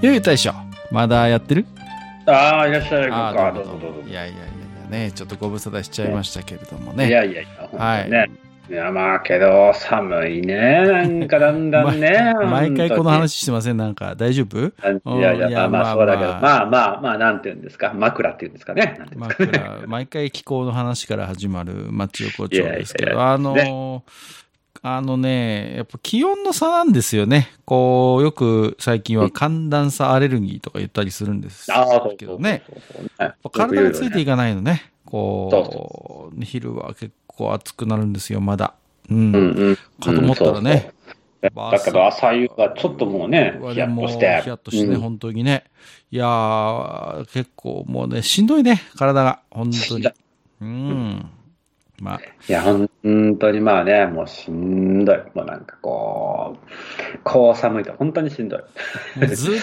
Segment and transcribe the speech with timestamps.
[0.00, 0.52] よい大将、
[0.90, 1.66] まだやってる？
[2.26, 3.10] ああ、いらっしゃい。
[3.10, 4.02] ああーどうぞどうぞ。
[4.02, 4.48] もいやいやいやい
[4.84, 7.08] やね、ちょっとご無沙汰しちゃいましたけれどもね。
[7.08, 8.30] いやいやいや、はいね。
[8.70, 10.84] いや、まあけど、寒いね。
[10.86, 12.32] なんかだんだんね。
[12.48, 13.76] 毎回この本話してません？
[13.76, 14.58] なんか大丈夫？
[15.18, 17.92] いやいや、いやまあままああそうだけど、まあまあまあまあ、なんていうんですか？
[17.94, 19.00] 枕っていうんですかね。
[19.16, 24.47] 枕、毎回気候の話から始まる町横丁ですけど、 いやいやいやあのー
[24.82, 27.50] あのね、やっぱ気温の差なんですよね。
[27.64, 31.70] こう、よく最近は寒暖差アレルギーとか言ったりするんです
[32.16, 32.64] けどね。
[33.52, 34.92] 体がついていかかないのね。
[35.04, 38.74] こう、昼は結構暑くなるんですよ、まだ。
[39.10, 39.16] うん。
[39.16, 39.76] うんうん。
[39.76, 40.78] かと思ったらねうん。
[40.80, 44.24] そうそうだけど、朝夕はちょっともうね、ヒヤッとして。
[44.26, 45.64] ヤッとしてね、うん本当にね。
[46.10, 49.40] いやー、結構もうね、しんどいね、体が。
[49.50, 50.08] 本当に。
[50.60, 51.30] うん。
[52.00, 52.88] まあ、いや、本
[53.38, 55.16] 当にまあね、もうしんどい。
[55.34, 58.60] もうなんかこう、こう寒いと本当にしんどい。
[59.34, 59.54] ずっ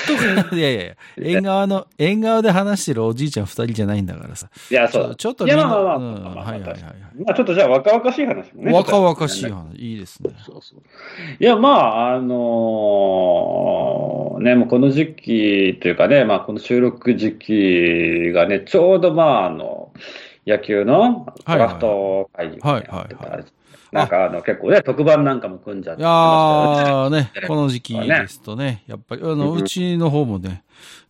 [0.50, 4.50] と、いやいや いや、縁側の、縁側で話してるおじいちゃん二人じゃないんだからさ。
[4.70, 6.94] いや、そうちょっとみんなまあまあまあ、うんまあまあはいはいはいはい
[7.26, 8.74] まあちょっとじゃあ若々しい話もね。
[8.74, 10.32] 若々しい話、いいですね。
[10.46, 10.80] そうそう。
[11.40, 12.26] いや、まあ、あの
[14.42, 19.92] ね、もうこの時期というかね、まあこの収録時期がね、ちょうどまあ、あの、
[20.46, 23.46] 野球のドラフト会議はいやってたはい
[23.96, 26.06] なんかあの結構ね、特番なんかも組んじゃってね。
[26.06, 30.64] やーね、 この時期ですとね、やっぱり、あの、うちの方もね、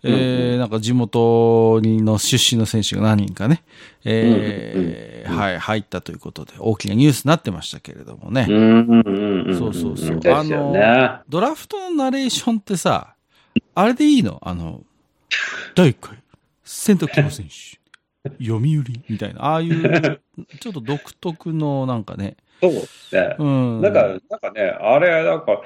[0.04, 3.64] えうんうー、なんか地元にの出身の選手が何人かね、
[4.04, 8.46] えーはい、入ったということで、大きなニュースになってましたけれどもね。
[8.46, 10.20] そうそうそう。
[10.32, 13.16] あドラフトのナレーションってさ、
[13.74, 14.40] あれでいいの？
[14.44, 14.84] あの、
[15.74, 16.20] 第1回、
[16.64, 17.80] 選択希望選手、
[18.40, 20.22] 読売みたいな、ああいう、
[20.60, 23.36] ちょっと独特のなんかね、そうですね。
[23.38, 23.82] うん。
[23.82, 25.62] なんか、なんかね、あれ、なんか、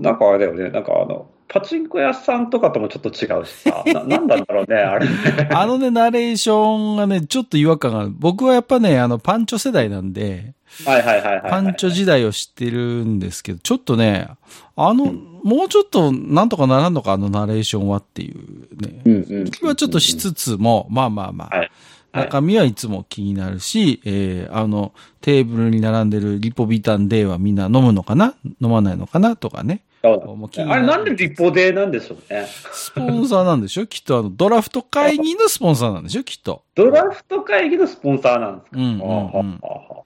[0.00, 5.14] なんかあれだよね、なんかあの、パチンコ屋さんとかともちょっと違うしさ、 ななんだろうね、あれね。
[5.54, 8.12] あのね、ナレーションがね、ちょっと違和感がある。
[8.18, 11.50] 僕はやっぱね、あの、パンチョ世代なんで、はいはいはいはい。
[11.50, 14.28] パンチョ時代を知ってるんですけど、ちょっとね、
[14.76, 15.12] あの、
[15.42, 19.00] もうちょっとなんとかならんのか、あのナレーションはっていうね。
[19.04, 19.50] うんうん。
[19.50, 21.70] 気はちょっとしつつも、まあまあまあ、はいはい
[22.16, 28.34] 中身はいつも気になるし、えー、あの、テーブルに並んでるリポビタン D はみんな飲むのかな？
[28.60, 29.36] 飲まないのかな？
[29.36, 29.82] とかね。
[30.08, 32.46] もうあれなんで立法デーなんでしょうね。
[32.72, 33.86] スポンサーなんでしょ？
[33.86, 36.22] きっとあの、ドラフト会議のスポンサーなんでしょ？
[36.24, 36.62] きっと。
[36.74, 38.76] ドラフト会議のスポンサーなんですか？
[38.78, 38.92] うんうん。
[38.92, 39.30] うんはあは
[39.62, 40.00] あは。
[40.00, 40.02] あ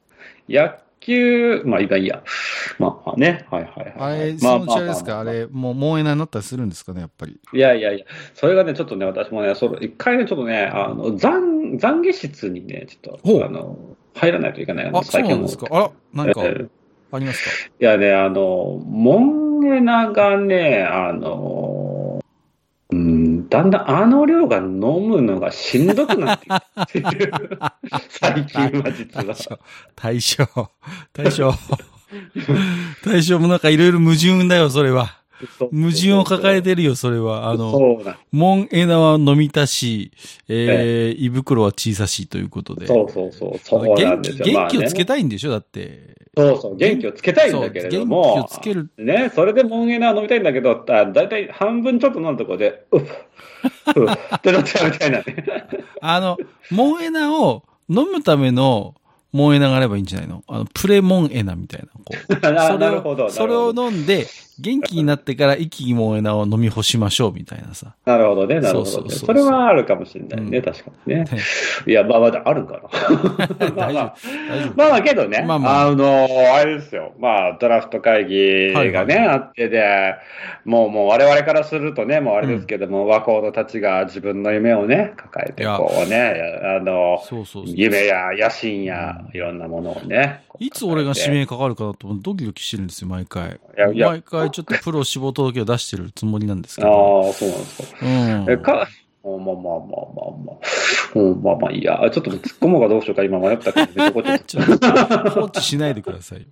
[0.49, 2.23] 野球、まあいいかいいや。
[2.79, 4.19] まあね、はいはいあはい。
[4.33, 5.23] れ、そのうちあれですまあまあ。
[5.23, 5.31] まあか？
[5.31, 7.01] あれ、もう、萌えなになったりするんですかね？
[7.01, 7.41] やっぱり。
[7.53, 13.79] いやいやいや、それがね、ちょっとね、私もね、それ一回ね、ちょっとね、あの、懺、懺悔室にね、ちょっと、あの、
[14.15, 15.67] 入らないといけないあ、そうなんですか？
[15.71, 16.69] あら、何かえー
[17.13, 17.51] ありますか？
[17.81, 19.19] いやね、あの、モ
[19.61, 22.21] ゲナがね、あの、
[22.93, 27.33] うん、だんだんあの量が飲むのがしんどくなってきてる。
[28.09, 29.59] 最近は実は。
[29.95, 30.45] 大将、
[31.13, 31.55] 大将、
[33.05, 35.20] 大将もなんかいろいろ矛盾だよ、それは。
[35.73, 37.51] 矛盾を抱えてるよ、それは。
[37.51, 40.13] あの、そうなんモンエナは飲みたし、
[40.49, 42.87] えー、胃袋は小さしということで。
[42.87, 43.59] そうそうそう。
[43.59, 44.33] そう元気。
[44.33, 46.17] 元気をつけたたいんでしょだって。
[46.37, 46.77] そうそう。
[46.77, 48.35] 元気をつけたいんだけれども。
[48.35, 48.91] 元気をつける。
[48.99, 55.25] ね、それでモンエナ飲みたいんだけど、あだいたい半分ちょっと飲んだところで、うっ、うっ、ってなっちゃうみたいなね。
[56.01, 56.39] あの、
[56.71, 58.95] モンエナを飲むための
[59.33, 60.45] モンエナがあればいいんじゃないの？
[60.47, 61.89] あの、プレモンエナみたいな。
[61.89, 62.35] こう
[62.79, 63.31] なるほど。
[63.31, 64.27] それを飲んで、
[64.61, 67.95] 元気になってから息キモエナを飲み干しましょうみたいなさ。
[68.05, 69.11] なるほどね、なるほどね。
[69.11, 71.27] それはあるかもしれないね、うん確かにねね。
[71.87, 73.71] いや、まあまだあるんかな。
[73.77, 74.15] まあまあ。
[74.77, 77.13] まあまあけどね、まあまああの、あれですよ。
[77.19, 80.15] まあ、ドラフト会議がね、はいはいあってで、
[80.65, 87.75] もう、もう我々からするとね、もうあれですけども、若者たちが自分の夢をね、抱えて、こうね、あの、そうそうそう。
[87.77, 90.43] 夢や野心や、いろんなものをね。
[90.59, 93.61] いつ俺が指名かかるかなとドキドキしてるんですよ、毎回。
[93.77, 97.23] いやいや毎回ちょっとプロ志望届を出してるつもりなんですけああど。
[97.23, 97.99] ー、そうなんですか。
[98.03, 98.51] うん。
[98.51, 98.89] えか
[99.23, 100.57] うんまあまあまあまあまあ。
[101.15, 101.99] うん、まあまあいいや。
[102.11, 104.59] ちょっと突っ込もうかどうしようか今迷ったから、ね、こちょっとち
[105.31, 106.47] 放置しないでくださいよ。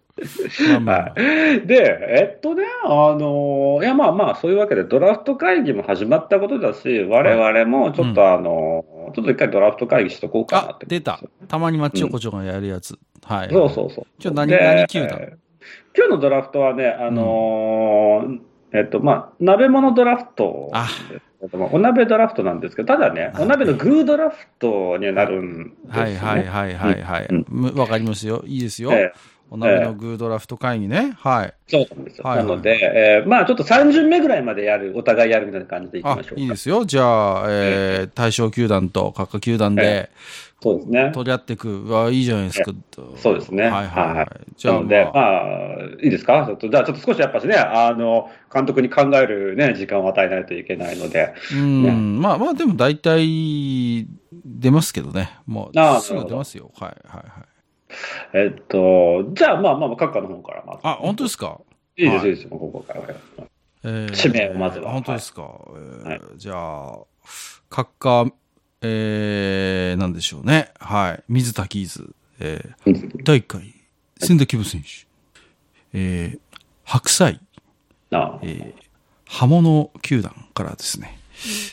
[0.70, 1.14] まあまあ。
[1.14, 8.84] で、えっとね、あのいやまあまあ、そういうわけでドラフト会議も始まったことだし、我々もちょっとあの
[9.14, 10.84] ちょっと一回ドラフト会議しとこうかなって、。
[10.84, 11.20] あ出た。
[11.48, 12.98] たまにマッチ横丁がやるやつ。
[13.24, 13.48] はい。
[13.50, 14.06] そうそうそう。
[14.20, 15.47] 今日何で何球団えー
[15.98, 18.38] 今日のドラフトはね、あのー
[18.70, 20.88] えっと、まあ、鍋物ドラフトあ
[21.72, 26.04] お鍋ドラフトなんですけど、ただね、鍋お鍋のグードラフトになるんですよ、ね。
[26.04, 27.86] はいはいはいはいはいうん。
[27.86, 28.44] かりますよ。
[28.46, 28.92] いいですよ。
[28.92, 29.12] え
[29.50, 31.16] お鍋のグードラフト会議ね。
[31.18, 31.54] はい。
[31.66, 32.24] そうなんですよ。
[32.24, 36.40] はいはいなので、えーまあちょっと3巡目ぐらいまでやる、お互いやるみたいな感じでいきあましょう、か。
[36.40, 36.84] いいですよ。
[36.84, 40.10] じゃあ、えー、対象球団と各球団で
[40.60, 41.12] そうですね。
[41.14, 41.84] 取り合っていく。
[41.88, 42.72] わいいじゃないですか。
[43.16, 44.28] そうですねはいはいははいい。
[44.56, 46.44] じゃあ、なので、まあ、まあ、いいですか？
[46.46, 54.08] ちょっとじゃあちょっと少しやっぱしね、あの、監督に考えるね、時間を与えないといけないので、うん、まあまあ、でも大体
[54.44, 55.38] 出ますけどね。
[55.46, 56.72] もう、ああすぐ出ますよ。
[56.76, 57.44] はいはいはい。
[58.34, 60.80] えっと、じゃあまあまあ、閣下の方からまず。
[60.82, 61.60] あ、本当ですか？
[61.96, 63.02] いいです、はいいいですよ、ここから。
[63.84, 65.42] えー指名をまずは本当ですか？
[65.68, 66.98] えーはいじゃあ、
[67.70, 68.32] 閣下、
[68.82, 70.72] えー、なんでしょうね。
[70.78, 71.24] はい。
[71.28, 73.74] 水田キーズ、えー、第1回、
[74.20, 74.88] 千田規模選手、
[75.92, 76.38] えー、
[76.84, 77.40] 白菜、
[78.10, 78.38] あ。
[78.42, 78.82] えー、
[79.26, 81.18] 刃物球団からですね、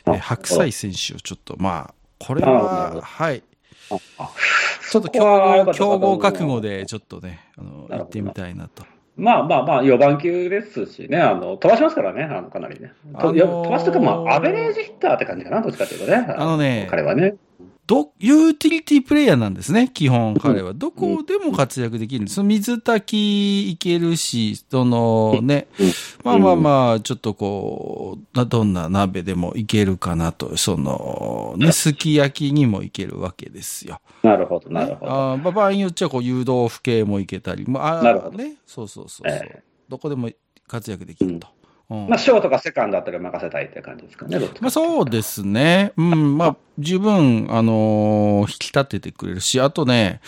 [0.08, 3.42] えーあ白菜選手をちょっと、まあ、これは、はい。
[3.90, 5.20] ちょっとそこは競
[5.50, 8.86] 合、良かった競合覚悟で、ちょっとね、あの、行ってみたいなと。
[9.18, 12.94] まあまあまあ、4番級ですしね、あの、飛ばしますからね、あの、かなりね。
[13.14, 16.18] とあのー飛ばすとか、まあ、アベレージヒッターって感じかな、どっちかというとね。
[16.38, 17.36] あのね彼はね。
[17.88, 20.74] ど、ユーティリティプレイヤーなんですね、基本彼は。
[20.74, 22.36] どこでも活躍できるんです。
[22.36, 25.92] その水炊きいけるし、そのね、うん。
[26.24, 34.02] まあまあまあ、ちょっとこう、などんな鍋でもいけるかなと、その、ね、すき焼きにもいけるわけですよ。
[34.24, 35.12] なるほど、なるほど。
[35.12, 39.64] あーまあ場合によっちゃこう、誘導府系もいけたり、まあ、ね、そうそうそうそう、え。
[39.88, 40.32] どこでも
[40.68, 41.48] 活躍できると。
[41.48, 45.94] うんまあ、ショートかセカンドあたりを任せたいって感じですかね、まあそうですね。
[45.98, 50.20] うん、まあ十分、あのー引き立ててくれるし、あとね、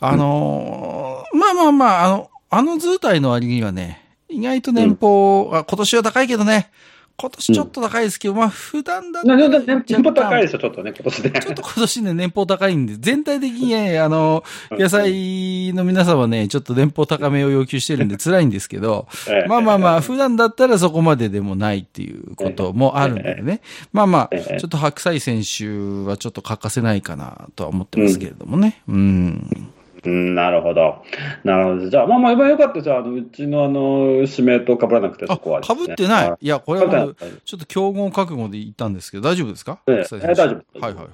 [0.00, 6.70] あのーまあまあまあ、あの、あの図体の割にはね、意外と年俸、あ今年は高いけどね、
[7.18, 11.30] 今年ちょっと高いですけど、まあ普段だったならなな年俸高いですしょ、ちょっとね、今年ね。
[11.30, 23.60] ちょっと今年ね、年俸高いんで、全体的にね、 あの、野菜の皆さんはね、ちょっと年俸高めを要求してるんで 辛いんですけど、ええまあまあまあ、普段だったらそこまででもないっていうこともあるんでね。
[23.92, 28.82] まあまあ、ええちょっと白菜選手はちょっと欠かせないかなとは思ってますけれどもね。
[28.88, 29.70] うん。
[30.06, 31.02] うん、なるほど。
[31.44, 31.90] なるほど。
[31.90, 32.80] じゃあ、まあまあ、よかった。
[32.80, 36.34] じゃあ、あのうちのあの、指名と被らなくて、あ、そこはね、かぶってない？
[36.40, 37.08] いや、これは。
[37.44, 39.80] ちょっと競合覚悟で言ったんですけど、大丈夫ですか？
[39.86, 40.80] ええ大丈夫。
[40.80, 41.06] はいはいはい。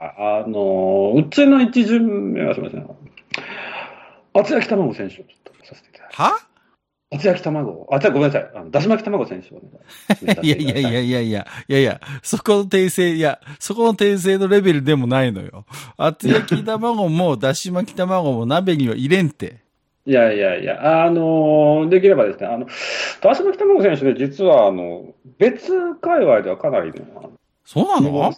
[0.00, 2.90] ああの、うちの一巡目はすみません。
[4.34, 5.26] 厚焼き卵選手をちょっ
[5.60, 6.32] とさせていただきます。
[6.32, 6.53] は？
[7.14, 7.88] 厚焼き卵？
[7.90, 8.50] あ、じゃあごめんなさい。
[8.54, 9.68] あのだし巻き卵選手をね。
[10.42, 15.64] いやいやいやいやいや、いやいや、そこの訂正、いや、そこの訂正のレベルでもないのよ。
[15.96, 19.64] 厚焼き卵も、だし巻き卵も鍋には入れんて。
[20.06, 27.00] いやいやいや、あの、できればですね、あの、だし巻き卵選手ね、実は、あの、別界隈ではかなりね、
[27.66, 28.30] そうなの？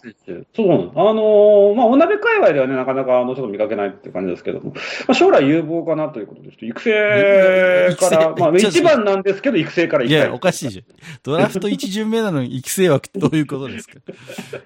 [0.55, 0.91] そうなの。
[0.95, 10.21] あの、まあ、お鍋界隈ではね、なかなか、あの、ちょっと見かけないっていう感じですけども、まあ、将来有望かなということで、ちょっと育成から、 まあ、一番なんですけど、育成から行きたい。
[10.21, 10.85] いや、おかしいじゃん。
[11.23, 13.99] ドラフト1巡目なのに育成枠ってどういうことですか？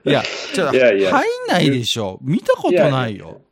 [0.06, 2.20] いや、ちょっと、入んないでしょ。
[2.22, 3.26] 見たことないよ。
[3.26, 3.51] いやいや、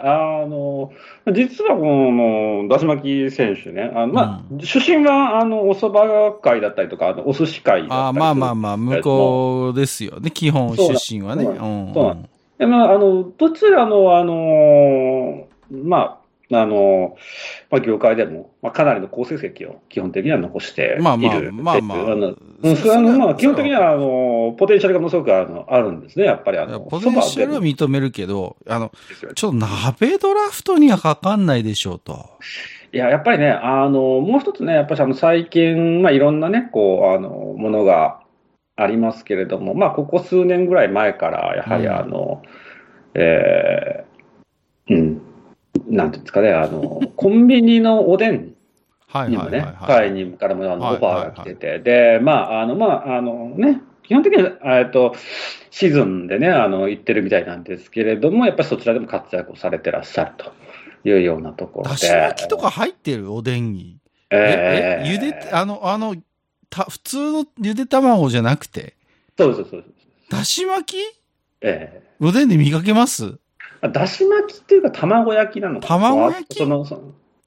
[0.00, 0.90] あの、
[1.32, 10.30] 実はこの、だし巻き選手ね、あの、まあ、出身は、あの、お蕎麦会だったりとか、あのお寿司会だったりああ、まあまあまあ、向こうですよね。
[10.30, 11.44] 基本出身はね。
[11.44, 11.94] そううなんん。
[11.94, 16.19] そうなんでまあ、あの、どちらの、あの、まあ、
[16.52, 17.16] あの、
[17.70, 21.02] まあ、業界でも、まあ、かなりの好成績を基本的には残している。
[21.02, 21.98] まあまあ、まあまあ。
[22.12, 22.36] あの
[23.18, 26.58] まあ、基本的には、あの、ポテンシャルがものすごくあのあるんですね、やっぱり。
[26.58, 28.90] あの、ポテンシャルは認めるけど、あの、
[29.34, 32.30] ちょっと鍋ドラフトにはかかんないでしょうと。
[32.92, 38.20] いや、やっぱりね、あの、もう一つね、やっぱりあの、最近、まあ、いろんなね、こう、あの、ものが
[38.74, 42.42] ありますけれども、まあ、ここ数年ぐらい前から、やはりうんあの、
[43.14, 45.22] えーうん、
[45.88, 48.54] なんていうんですかね、あの、コンビニのおでん
[49.06, 49.64] はいにもね。
[49.86, 55.14] 会にからもあのはいオファーが来てて、で、まあ、あの、まあ、あのね、基本的には、えっと、
[55.70, 60.52] シーズンでね、あの、行ってるみたいなんですけれども、やっぱりそちらでも活躍をされてらっしゃると
[61.08, 61.90] いうようなところで。
[61.90, 63.98] だし巻きとか入ってるおでんに。
[64.30, 66.16] え、えーえ、ゆで、あの、あの、
[66.68, 68.94] た、普通のゆで卵じゃなくて。
[69.38, 70.30] そうです、そうです。
[70.30, 70.96] だし巻き？
[71.62, 73.38] えおでんで見かけます？
[73.82, 76.58] えだし巻きっていうか卵焼きなのかな卵焼き？
[76.58, 77.02] その、その、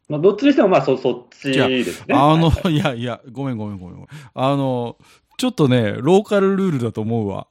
[0.10, 2.16] まあ、どっちにしてもまあそ、そっちですね。
[2.16, 4.08] あのは、いいやいや、ごめんごめんごめん。
[4.34, 4.98] あの、
[5.38, 7.48] ちょっとね、ローカルルールだと思うわ。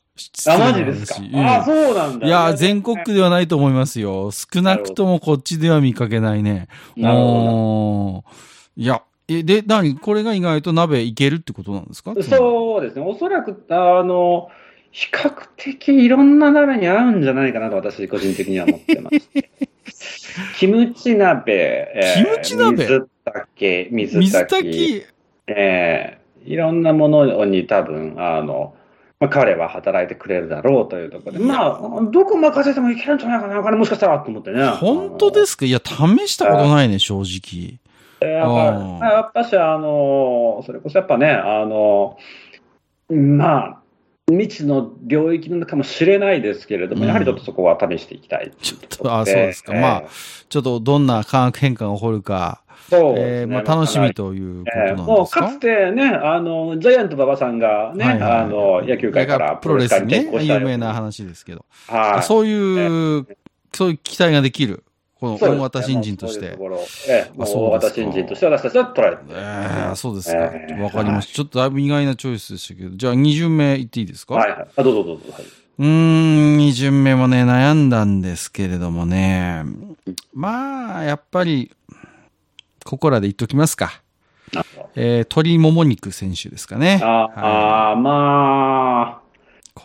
[0.46, 1.22] あ、マジですか？
[1.22, 2.26] うんあ、そうなんだ。
[2.26, 4.30] いや、全国区ではないと思いますよ。
[4.30, 6.68] 少なくともこっちでは見かけないね。
[6.96, 9.96] なるほおーいや、え、で、何？
[9.96, 12.12] これが意外と鍋いけるってことなんですか？
[12.14, 12.22] ど。
[12.22, 13.02] そうですね。
[13.02, 14.48] おそらく、あの、
[14.92, 19.18] 比較的いろんな鍋に合うんじゃないかなと私個人的には思ってます。
[20.58, 21.52] キムチ鍋、
[21.94, 22.76] えキムチ鍋？
[22.76, 25.02] 水炊き、水水炊き、
[25.48, 28.74] えーいろんなものに多分、あの、
[29.20, 31.80] まあ、彼は働いてくれるだろうというところで、まあ、
[32.10, 34.66] どこ任せてもいけるんじゃないかな、彼もしかしたらと思ってね。
[34.66, 35.64] 本当ですか？
[35.66, 37.78] いや、試したことないね、正直。
[38.28, 38.98] やっあー。
[38.98, 42.16] ぱやっぱし、あの、それこそやっぱね、あの、
[43.08, 43.81] まあ、
[44.30, 48.52] 未知の領域なのかもしれないですけれども、うんやはりちょっとそこは試していきたい。
[48.60, 49.72] ちょっと、あ、そうですか。
[49.72, 50.04] まあ、
[50.48, 61.64] ちょっとどんな化学変化が起こるか、そうですねえー、まあ楽しみということなんえーもうですかかつてね、あの、ジャイアント馬場さんがね、はいはいあの、野球界からプロレスにね有名な話ですけど。
[61.88, 62.22] はい。
[62.22, 63.26] そういう、
[63.72, 64.84] そういう期待ができる。
[65.22, 70.36] この大型新人として大型新人として私たちは捉えてええそうですか。
[70.52, 71.34] ええわかりました。
[71.34, 72.96] ちょっとだいぶ意外なチョイスでしたけど。
[72.96, 74.34] じゃあ、二巡目いっていいですか？
[74.34, 74.66] はいはい。
[74.76, 75.26] あ、どうぞどうぞ。
[75.32, 75.42] はい、
[75.78, 79.62] うーん、二巡目もね、悩んだんですけれどもね。
[80.34, 81.70] まあ、やっぱり、
[82.84, 84.02] ここらで言っときますか。
[84.96, 87.00] えー、鶏もも肉選手ですかね。
[87.00, 88.71] あはいあー、まあ、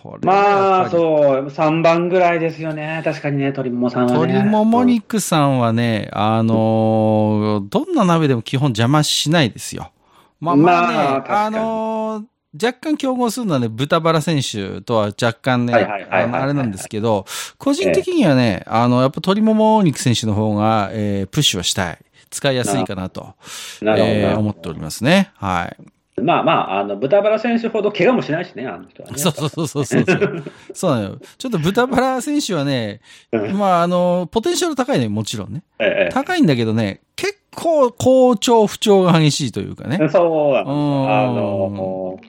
[0.04, 3.02] これまあ、そう、3番ぐらいですよね。
[3.04, 4.34] 確かにね、鶏ももさんはね。
[4.34, 9.92] 鶏もも肉さんはね、あのーどんな鍋でも基本邪魔しないですよ。
[10.40, 12.26] まあまあね、あまあ確かにのー
[12.60, 17.26] 若干競合するのはね、豚バラ選手とは若干ね、あれなんですけど、
[17.58, 21.98] 個人的にはね、あの、やっぱ鶏もも肉選手の方が、えープッシュはしたい。
[22.30, 23.36] 使いやすいかなと、
[23.82, 25.32] なえー思っておりますね。
[25.36, 25.97] はい。
[26.22, 29.18] まあまあ、あの、豚バラ選手ほど怪我もしないしね、あの人はね。
[29.22, 30.44] そうそうそうそうそう。
[30.74, 31.18] そうなのよ。
[31.38, 35.62] ちょっと豚バラ選手はね、うんまあ、あの、ポテンシャル高いね、もちろんね。
[35.80, 40.10] え高いんだけどね、結構好調不調が激しいというかねえ。。
[40.10, 42.20] そうなんあの、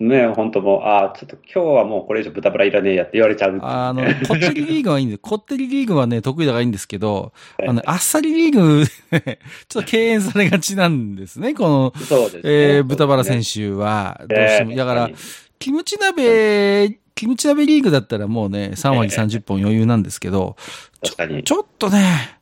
[0.00, 3.58] ね、本当もう、あちょっと今日はもうこれ以上豚バラいらねえやって言われちゃう。
[3.62, 7.32] あの、こってりリーグはいいんで、 こってりリーグはね、得意だからいいんですけど、
[7.64, 8.84] あの、あっさりリーグ、
[9.68, 12.40] ちょっと敬遠されがちなんですね、この、そうですね。
[12.44, 13.52] えー、豚バラ選手。
[13.52, 14.74] 手は、どうしても。
[14.74, 15.10] だから、
[15.58, 20.56] キムチ鍋、キムチ鍋リーグだったらもうね、3割30本余裕なんですけど、
[21.02, 21.44] 確かに。
[21.44, 22.38] ちょっとね、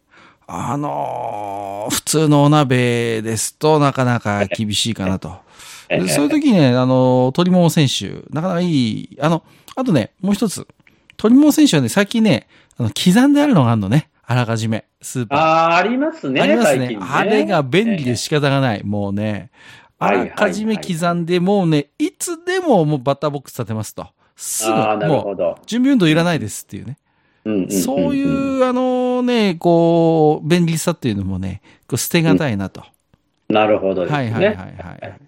[0.46, 5.38] あのー普通のお鍋ですとなかなか厳しいかなと。
[5.90, 9.42] え えそういう時ね、あの、鳥もも選手、なかなかいい、あの、
[9.76, 10.66] あとね、もう一つ。
[11.16, 12.46] 鳥もも選手はね、最近ね、
[12.78, 14.08] あの、刻んであるのがあるのね。
[14.24, 15.38] あらかじめ、スーパー。
[15.38, 15.42] あ
[15.72, 16.98] あ、ありますね、ありますねね。
[17.00, 18.84] あれが便利で仕方がない。
[18.84, 19.50] もうね。
[19.98, 24.06] あらかじめ刻んで、もうね、いつでももうバッターボックス立てますと。
[24.36, 25.66] すぐ、もう。
[25.66, 26.96] 準備運動いらないですっていうね。
[27.70, 32.84] そういう、あのね、こう、便利さっていうのもね、こう捨てがたいなと。
[33.48, 34.16] なるほどですね。
[34.16, 35.20] はいはいはいはい。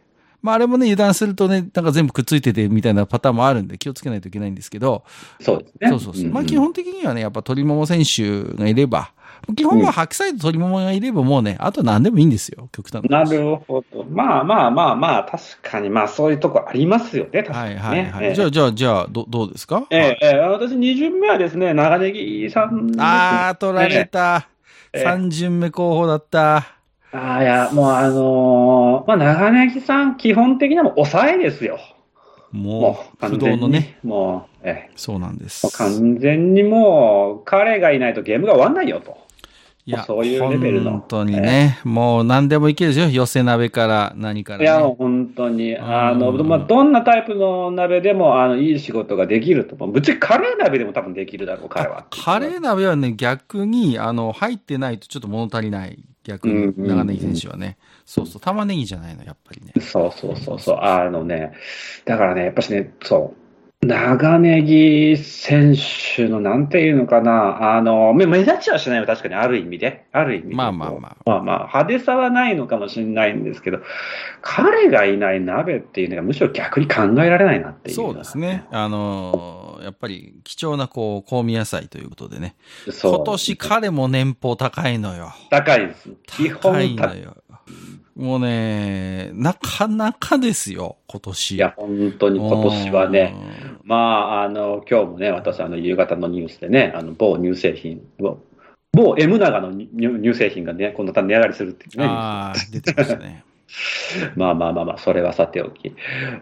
[0.43, 5.05] まああれもね、油断するとね、なんか全部くっついててみたいなパターンもあるんで気をつけないといけないんですけど、
[5.41, 5.89] そうですね。
[5.89, 6.25] そうそうそう。
[6.25, 9.13] んんまあ基本的にはね、やっぱ鳥もも選手がいれば、
[9.57, 13.35] 基本は白菜と鳥ももがいればもうね、あと何でもいいんですよ、極端なな話。
[13.37, 14.05] るほど。
[14.05, 17.81] まあまあまあまあ、確かに、まあそういうとこありますよね、確かはいにね。
[17.81, 18.25] はいはい。
[18.27, 19.85] ええじゃあ、じゃあ、じゃあ、どどうですか？
[19.91, 22.93] ええええ私、二巡目はですね、長ネギさん。
[22.99, 24.49] あー、取られた。
[24.93, 26.82] ええ3巡目候補だった。
[27.13, 31.79] ああ、いや、もうあのーまあ、長ネギさん、基本的にはもう抑えですよ。
[32.51, 33.99] ももう、う、不動のね。。
[34.03, 35.77] もう、ええそうなんです。
[35.77, 39.23] 完全にもう、彼がいないとゲームが終わんないよと。
[39.85, 43.11] いや、そういうレベルの本当にね、もう何でもいけるですよ。
[43.11, 44.65] 寄せ鍋から何から、ね。
[44.65, 49.75] いや、本当に、あの、うんまあ、どんなタイプの鍋でも、あの、いい仕事ができると。
[49.75, 52.07] ぶっちゃけカレー鍋でも多分できるだろう、彼は。
[52.11, 55.99] カレー鍋はね、逆に、あの、入ってないとちょっと物足りない。
[56.25, 57.79] 逆に、長ネギ選手はね。
[58.05, 59.73] そうそう、玉ねぎじゃないの、やっぱりね。
[59.81, 60.79] そうそうそうそう。
[60.81, 61.53] あのね、
[62.05, 63.87] だからね、やっぱしね、そう。
[63.87, 65.75] 長ネギ選
[66.15, 70.07] 手の、なんていうのかな、あの、目目立ちはしないよ、確かに、ある意味で。
[70.13, 70.55] ある意味で。
[70.55, 71.17] まあまあまあ。
[71.27, 73.81] まあまあ、派手さはないのかもしれないんですけど、
[74.41, 77.97] 彼がいない鍋っていうのがむしろ逆に考えられないなっていう。
[77.97, 78.65] そうですね。。
[78.71, 82.55] あのーやっぱり貴重なこう、香味野菜ということでね。
[82.91, 85.33] そう今年彼も年俸高いのよ。
[85.51, 86.11] 高いです。
[86.27, 87.37] 基本高い高のよ。
[88.17, 91.57] もうね、なかなかですよ、今年。
[91.57, 93.35] いや、本当に今年はね、
[93.85, 98.39] まあ、あの、今日もね、私、あの、夕方のニュースでね、あの、某乳製品、某
[98.93, 99.89] 某 M 長の乳
[100.21, 102.05] 乳製品がね、今度多分値上がりするっていうね。
[102.05, 103.45] ああ、出てましたね。
[104.37, 105.95] まあまあまあまあ、それはさておき。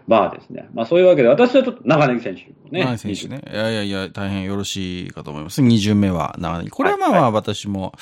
[0.07, 0.69] まあですね。
[0.75, 2.85] まあそういうわけで、私はちょっと長根選手をね。
[2.85, 3.43] 長選手ね。
[3.53, 5.63] いやいやいや、大変よろしいかと思います。
[5.63, 6.69] 2巡目は長根。
[6.71, 7.95] これはまあまあ私も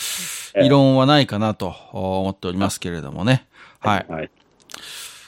[0.60, 3.46] 異論はないかなと思っておりますけれどもね。
[3.80, 4.06] はい。
[4.08, 4.30] はい。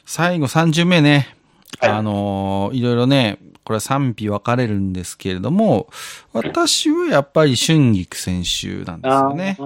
[0.04, 1.34] 最後3巡目ね。
[1.78, 5.88] はいあのーいろいろね、これは賛否分かれるんですけれども、
[6.32, 9.56] 私はやっぱり春菊選手なんですよね。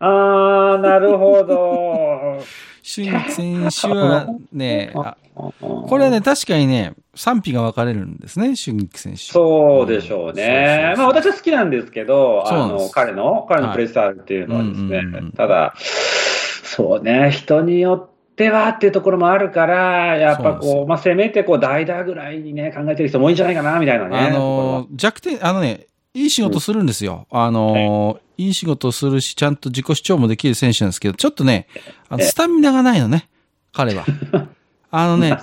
[0.00, 2.42] ああー、なるほど。
[2.82, 5.52] 春菊選手はね、 あこ
[5.88, 9.18] これはね、確かにね、賛否が分かれるんですね、春菊選手。
[9.18, 10.94] そうでしょうね。
[10.96, 15.02] まあ私は好きなんですけど、あの、彼の、彼のプレイスタイルっていうのはですね、
[15.36, 24.18] ただ、そうね、人によってはっていうところもあるから、やっぱこう、まあせめてこう、代打ぐらいにね、考えてる人も多いんじゃないかな、みたいなね。
[24.18, 27.26] あのー、弱点、あのね、いい仕事するんですよ。
[27.30, 31.68] あのー、いい仕事するし、ちゃんと自己主張もできる選手なんですけど、ちょっとね、
[32.08, 33.28] あのええスタミナがないのね、
[33.72, 34.04] 彼は。
[34.90, 35.38] あのね。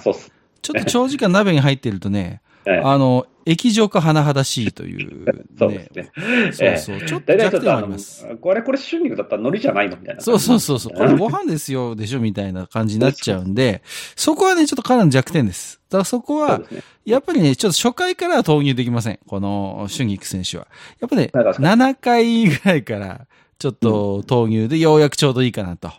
[0.61, 5.25] ちょっと長時間鍋に入ってるとね、ええあの、液状化甚だしいという、
[5.57, 6.11] そうですね。
[6.51, 10.21] そうそう、ちょっと弱点あります。、これ、これ、春菊だったら海苔じゃないのみたいな。
[10.21, 13.83] そうそうそうそう、これご飯ですよ、でしょ、みたいな感じになっちゃうんで、
[14.15, 15.79] そこはね、ちょっと彼の弱点です。
[15.89, 16.65] だからそこはね。
[17.05, 19.19] やっぱりね、ちょっと初回からは投入できません。
[19.27, 20.67] この春菊選手は。
[20.99, 23.27] やっぱね、なんか7回ぐらいから、
[23.59, 25.91] ちょっと投入でようやくちょうどいいかなと。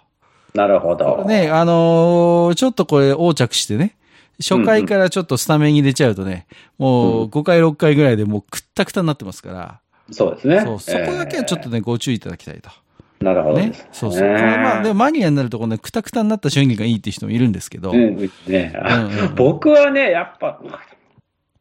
[0.54, 1.24] なるほど。
[1.24, 3.96] ね、あのーちょっとこれ横着してね、
[4.38, 6.46] 初回からちょっとスタメンに入れちゃうとね、
[6.78, 10.60] もう5回6回ぐらいでもうくったくたになってますから、そうですね。
[10.60, 12.68] そこだけはちょっとね、ご注意いただきたいと。
[12.68, 12.86] えー
[13.20, 13.88] なるほどでねす。。
[13.92, 14.20] そうそう。
[14.20, 18.74] これまあ、でもマニアになるとこうね、くたくたになった春菊がいいっていう人もいるんですけど、うんね
[19.36, 20.60] 僕はね、やっぱ、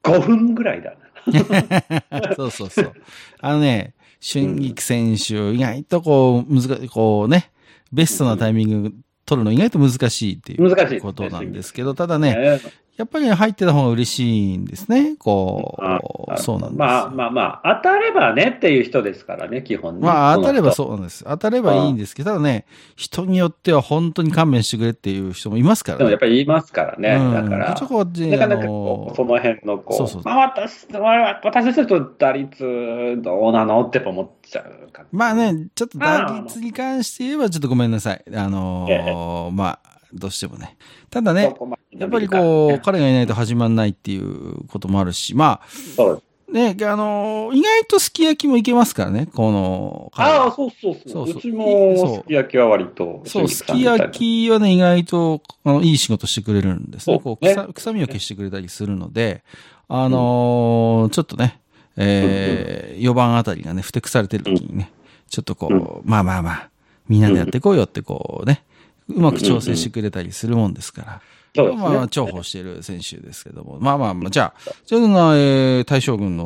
[0.04, 2.34] 5分ぐらいだな。
[2.36, 2.94] そうそうそう。
[3.40, 7.52] あのね、春菊選手、意外とこう、難しい、こうね、
[7.92, 8.94] ベストなタイミング
[9.26, 12.60] 取るの意外と難しいっていうことなんですけど、ただ、ね
[12.98, 15.16] やっぱりね入ってた方が嬉しいんですね。
[15.20, 16.00] こあ
[16.38, 16.80] う、そうなんです。
[16.80, 20.06] まあまあまあ、当たればねっていう人ですからね、基本ね。
[20.06, 20.74] まあ当たればう。
[20.74, 21.26] そうなんです。
[21.26, 26.00] 当たればいいんですけど、ただね、人によっては本当に勘弁してくれっていう人もいますからね。
[26.00, 27.16] でもやっぱり言いますからね。
[27.16, 27.74] うんだから。
[27.74, 38.24] ちょっとこうでなかなかこうその辺のこう、そうそうまあ私、私とすると打率どうなのって思っちゃうかまあね、ちょっと打率に関して言えばちょっとごめんなさい。
[38.34, 40.78] あのーまあ、どうしてもね。
[41.10, 41.54] ただね、
[41.92, 46.18] やっぱりこう、彼がいないと始まんないっていうこともあるし、まあ、
[46.52, 51.28] ね、あのー意外とすき焼きもいけますからね、この、ああ、そうそうそう。
[51.28, 53.24] そうちもすき焼きは割と。
[53.26, 57.20] そう、すき焼きはね、意外と、あの、いい仕事してくれるんですね。
[57.20, 59.44] こう、臭臭みを消してくれたりするので、
[59.88, 61.60] あのーちょっとね、
[61.98, 64.92] えー、4番あたりがね、ふてくされてる時にね、
[65.30, 66.70] ちょっとこう、まあまあまあ、
[67.08, 68.64] みんなでやってこうよってこうね、
[69.10, 71.22] うまく調整してくれたりするもんですから。
[71.56, 71.84] そうですね。
[71.84, 73.78] まあ、重宝している選手ですけども。
[73.80, 76.46] まあまあまあ、じゃあ、じゃあ、えー、大将軍の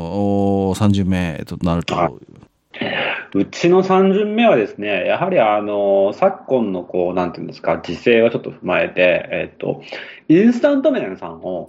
[0.69, 2.11] お30名となると、は
[3.33, 9.83] うちの3巡目はですね、やはりあの、昨今のこう、なんていうんですか、時勢をちょっと踏まえて、えっと、
[10.27, 11.67] インスタント麺さんを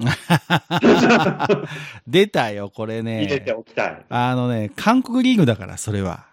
[2.06, 3.24] 出たよ、これね。
[3.24, 4.02] 入れておきたい。
[4.08, 6.26] あのね、韓国リーグだから、それは。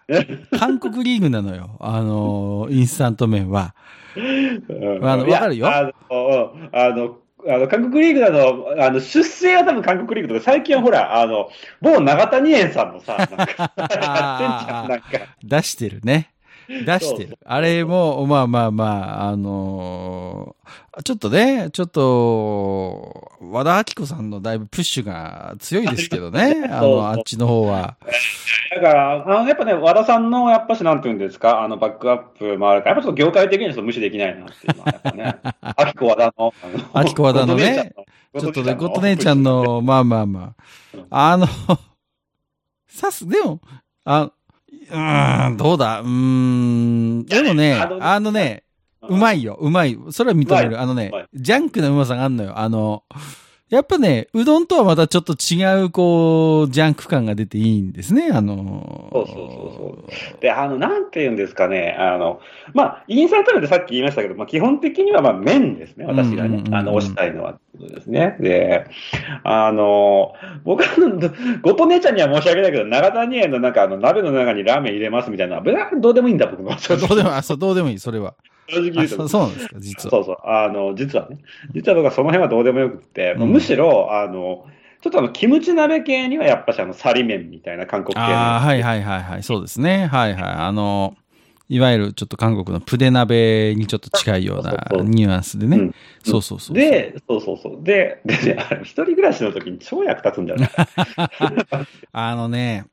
[0.58, 1.76] 韓国リーグなのよ。
[1.80, 3.74] あの、 インスタント麺は。
[4.16, 15.06] うんあのわかるよあの、うんあの、あの、韓国リーグなの、あの、出生は多分韓国リーグとか、最近はほら、あの、某長谷園さんのさ、なんか、やってんじゃん、なんか。
[15.42, 16.32] 出してるね。
[16.68, 17.38] 出してる。
[17.44, 18.84] あれも、まあまあま
[19.24, 20.58] あ、あのー
[21.04, 26.68] ちょっとね、ちょっと、和田明子さんのだいぶプッシュが強いですけどね。
[26.68, 27.96] あの、あっちの方は。
[28.74, 36.54] だから、あの、やっぱね、和田さんの、やっぱし、なんていうんですか、あの、バックアップもあるから、やっぱちょっと業界的には無視できないなっていうのは、やっぱね、秋子和田の、
[36.92, 37.92] あの和田のね、
[38.38, 40.54] ちょっとね、ゴッド姉ちゃん、の、まあまあま
[41.10, 41.32] あ。
[41.32, 41.46] あの、
[42.88, 43.60] さす、でも、
[44.04, 44.32] あ、
[44.90, 48.64] うーん、どうだ、うーん、でもね、あのね、
[49.08, 49.96] うまいよ、うまい。
[50.10, 50.80] それは認める。
[50.80, 52.58] あのねジャンクなうまさがあんのよ。
[52.58, 53.04] あの、
[53.70, 58.30] やっぱね、うどんとはまたちょっと違う、こう、ジャンク感が出ていいんですね。
[58.32, 60.04] あの、そうそうそ
[60.38, 62.40] うで、あの、なんていうんですかね、あの、
[62.72, 68.38] まあ、インサート麺ってさっき言いましたけど、まあ、基本的には、まあ、麺ですね、私がうんうんうんう、んねあの、推したいのは、ってことですね。
[68.40, 68.86] で、
[69.44, 70.32] あの、
[70.64, 76.70] 僕は、ごと姉ちゃんには申し訳ないけど、長谷園のなんか、あの、鍋の中にラーメン入れますみたいな、別にどうでもいいんだ、僕の。
[77.06, 78.34] どうでも、あ、そう、どうでもいい、それは。
[78.68, 80.10] 正直そうそうなんですか、実は。
[80.10, 80.36] そうそう。
[80.44, 81.38] あの、実はね。
[81.74, 84.66] 実は僕はその辺はどうでもよくって、もうむしろ、あの、
[85.00, 88.26] ちょっとあの、キムチ鍋系にはやっぱしあの、サリ麺みたいな韓国系の。
[88.26, 89.42] ああ、はいはいはいはい。
[89.42, 90.06] そうですね。
[90.06, 90.42] はいはい。
[90.42, 91.16] あの、
[91.68, 95.76] いわゆるちょっと韓国のプデ鍋にちょっと近いようなニュアンスでね。
[95.76, 96.76] うんそうそうそう。
[96.76, 97.82] で、そうそうそう。
[97.82, 100.70] で、でね、一人暮らしの時に超役立つんだよね。
[102.12, 102.86] あのね、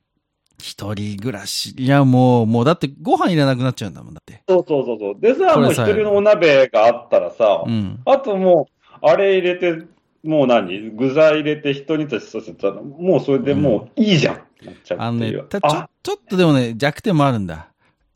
[0.59, 1.73] 一人暮らし。
[1.77, 4.41] いや、もう、もうだってご飯いらなくなっちゃうんだもん、だって。
[4.47, 5.15] そうそうそうそう。
[5.19, 7.99] でさ、もう一人のお鍋があったらさ、うん。
[8.05, 9.85] あともう、あれ入れて、
[10.23, 10.89] もう何？
[10.91, 14.35] 具材入れて一人としてしたら、もうそれでもういいじゃん。
[14.35, 17.67] なっちゃうあのねたちょあ、ちょっとでもね、弱点もあるんだ。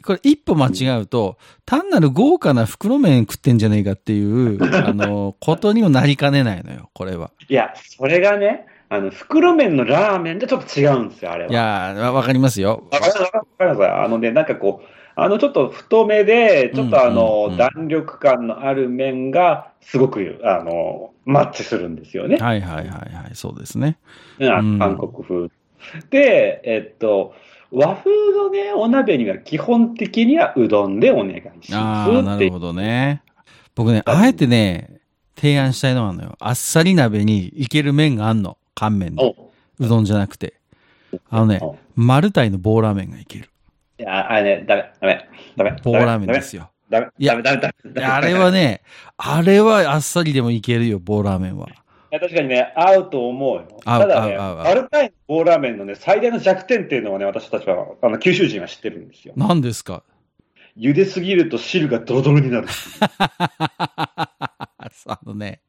[0.04, 7.32] これ一歩間違うと、単なる豪華な袋麺食ってんじゃねえかっていう、あの、ことにもなりかねないのよ、これは。
[7.50, 11.52] いや、それがね、あの、袋麺のラーメンとちょっと違うんですよ、あれは。
[11.52, 12.84] いやー、わわかりますよ。
[12.92, 22.38] わかりますわかりますあのね、なんかこう、あの、ちょっと太めで、ちょっとあの、うん弾力感のある麺が、すごく、あの、マッチするんですよね。
[22.38, 23.98] はいはいはいはい、そうですね。
[24.40, 25.50] うんうん韓国風。
[26.10, 27.36] で、えっと、
[27.72, 32.38] 和風のね、お鍋には基本的にはうどんでお願いしあますあ、な。
[32.38, 33.22] るほどね。
[33.76, 35.00] 僕ね、あえてね、
[35.36, 36.36] 提案したいのはあんのよ。
[36.40, 38.58] あっさり鍋にいける麺があんの。
[38.76, 39.24] 乾麺で。
[39.24, 40.56] おうどんじゃなくて。
[41.30, 43.50] あのね、おマルタイの棒ラーメンがいける。
[44.00, 45.76] いや、あれね、ダメ、ダメ、ダメ。
[45.84, 46.70] 棒ラーメンですよ。
[46.90, 47.08] ダメ。
[47.20, 48.04] ダメ、ダメ、ダメ。
[48.06, 48.52] あれは。
[48.52, 48.82] ね、
[49.18, 51.68] あれはあっさりでもいけるよ、棒ラーメンは。
[51.70, 53.68] いや確かにね、合うと思うよ。
[53.86, 59.34] ただね、合う合う合うアルタイの棒ラーメンのね、最大の弱点っていうのはね、私たちは、あの、九州人は知ってるんですよ。
[59.38, 60.04] 何ですか？
[60.78, 62.68] 茹ですぎると汁がドロドロになる。
[65.08, 65.62] あのね、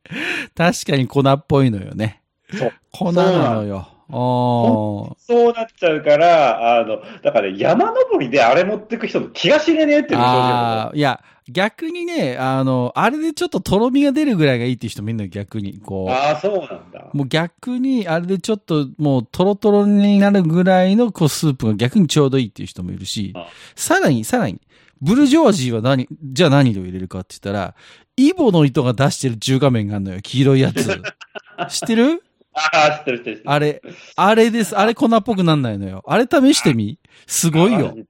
[0.55, 2.23] 確かに粉っぽいのよね。
[2.53, 2.73] そう。
[2.93, 3.89] 粉なのよ。
[4.13, 15.79] おーそうなっちゃうから、あの、だから、ね、山登りであれ持ってく人の気が知れねえっていうああ、いや、逆にね、あの、あれでちょっととろみが出るぐらいがいいっていう人もいるのよ、逆に。
[15.79, 16.11] こう。
[16.13, 17.09] ああ、そうなんだ。
[17.13, 24.61] もう逆に、あれでちょっともうトロトロになるぐらいのこうスープが逆にちょうどいいっていう人もいるしあ、さらに、さらに、
[25.01, 27.75] ブルジョワジーは何、じゃあ何を入れるかって言ったら、
[28.17, 31.01] イボの糸が出してる中華麺があるのよ、黄色いやつ。
[31.71, 32.23] 知ってる？
[32.55, 33.51] ああ、知ってる知ってる知ってる。
[33.51, 33.83] あれ、
[34.17, 34.77] あれです。
[34.79, 36.03] あれ粉っぽくなんないのよ。
[36.07, 36.99] あれ試してみ？
[37.27, 37.95] すごいよ。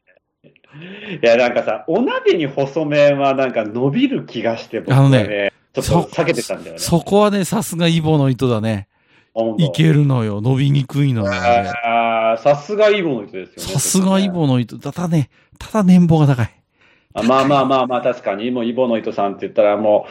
[1.22, 6.78] いや、なんかさ、お鍋に細麺はなんか伸びる気がして、僕はあのね、ちょっと避けてたんだよね。
[6.78, 8.88] そこはね、さすがイボの糸だね。
[9.58, 10.40] いけるのよ。
[10.40, 11.32] 伸びにくいのよ。
[11.32, 13.72] あれああ、さすがイボの人ですよね。
[13.74, 14.78] さすがイボの糸。
[14.78, 16.50] ただね、ただ年俸が高い。
[17.12, 20.06] あまあまあまあまあ、確かに、もうイボの糸さんって言ったらも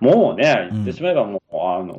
[0.00, 1.94] う、もうね、言ってしまえばもう、あの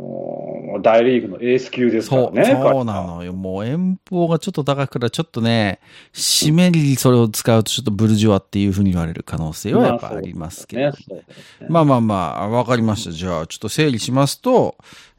[0.55, 2.46] ー大リーグのエース級ですからそう、ね。
[2.46, 3.34] そうなのよ。
[3.34, 5.80] もう遠方がちょっと高くから、ちょっとね、
[6.14, 10.82] 締めにそれを使うとちょっとブルジョワっていうふうに言われる可能性はやっぱありますけど。
[10.84, 10.92] ね。
[10.92, 13.12] そうですねまあまあまあ、わかりました。
[13.12, 14.76] じゃあ、ちょっと整理しますと、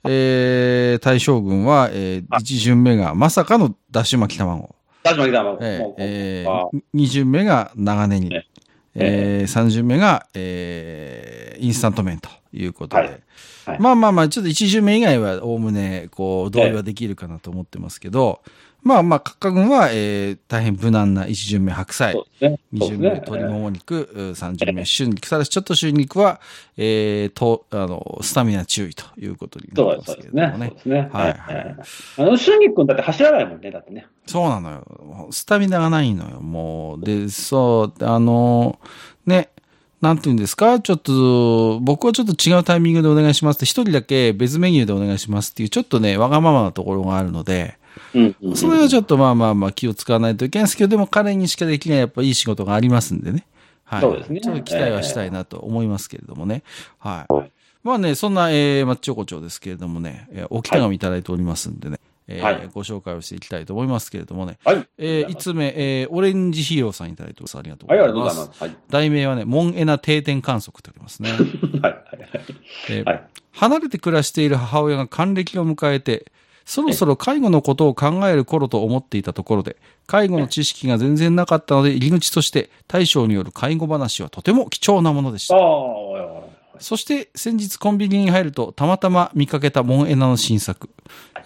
[0.09, 4.75] えー、大将軍は、えー、あ1巡目がまさかのだし巻き卵。
[5.03, 8.47] 大島さんも、えーもうえあー、2巡目が長ネギね。
[8.99, 13.03] えー、3巡目が、えー、インスタント麺ということで。
[13.03, 13.21] はい。
[13.67, 13.81] はい。
[13.81, 18.43] まあまあまあ、ちょっと1巡目以外は、おおむね、こう、同意はできるかなと思ってますけど、
[18.83, 22.59] まあまあ、カッカ軍は、えー、大変無難な1巡目白菜ね。
[22.73, 26.41] 2そうですね巡目鶏もも肉、う3巡目春肉、さらにちょっと春肉は、
[26.77, 30.53] えー、と、あの、スタミナ注意ということになそうですってますそうですね。
[30.59, 30.81] そうで。
[30.81, 31.11] すね。
[31.13, 31.77] はいはい
[32.19, 34.07] あの、春菊君だって走らないもんね、だってね。
[34.27, 35.29] そうなのよ。
[35.33, 37.05] スタミナがないのよ、もう。
[37.05, 38.79] で、そう、あの、
[39.27, 39.51] ね、
[40.01, 40.79] なんて言うんですか？
[40.81, 47.79] ちょっと、僕はちょっと違うタイミングでお願いしますって、一人だけ別メニューでお願いしますっていう、ちょっとね、わがままなところがあるので、
[48.15, 53.47] うんうんうんそれはちょっとまあまあまあ気を使わないといけないんですけど、でも彼にしかできないやっぱいい仕事がありますんでね。
[53.85, 54.01] はい。
[54.01, 56.63] そうですねちょっと期待はしたいなと思いますけれどもね。
[56.99, 57.33] はい。
[57.33, 64.59] はいまあね、そんな、えー、マッチョコチョですけれどもね、えー、お北紙いただいておりますんでね、えーはいご紹介をしていきたいと思いますけれどもね。
[64.65, 64.89] はい。
[64.99, 67.57] えー、5つ目、えー、オレンジヒーローさんいただいてます。
[67.57, 68.37] ありがとうごはい、ざありがとういます。
[68.39, 68.63] ございます。
[68.65, 68.77] はい。
[68.91, 71.31] 題名はね、モンエナ定点観測とありますね。
[71.81, 71.93] はい。
[71.93, 72.03] はい。
[72.91, 73.25] えーはい。
[73.53, 76.27] 離れて暮らしている母親が還暦を迎えて、
[76.67, 79.77] そろそろ介護のことを考える頃と思っていたところで、
[80.07, 85.55] 介護の知識が全然なかったので、入り口として大将による介護話はとても貴重なものでした。
[86.79, 90.91] そして先日コンビニに入るとたまたま見かけたモンエナの新作。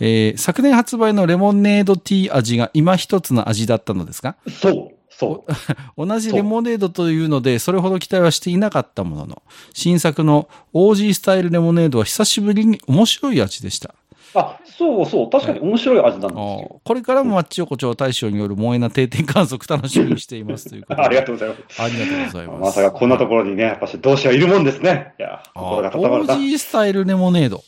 [0.00, 5.52] えー昨年発売のレモネードティー味が今一つの味だったのですが、そう、そう。
[6.06, 9.42] 同じレモネードというので、それほど期待はしていなかったものの、
[9.74, 13.94] 新作のオージースタイルレモネードは久しぶりに面白い味でした。
[14.34, 15.30] あ、そうそう。
[15.30, 16.80] 確かに面白い味なんですよ。
[16.84, 21.02] これからもマッチ横丁大将による萌えな定点観測楽しみにしていますということで。
[21.06, 21.82] ありがとうございます。
[21.82, 22.60] ありがとうございます。
[22.60, 25.14] まさかこんなところにね、やっぱし同志はいるもんですね。
[25.18, 26.34] いや、あ心がオ固まるな。
[26.34, 27.62] ージースタイルレモネード。